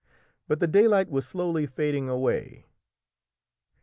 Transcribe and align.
But 0.47 0.59
the 0.59 0.65
daylight 0.65 1.11
was 1.11 1.27
slowly 1.27 1.67
fading 1.67 2.09
away! 2.09 2.65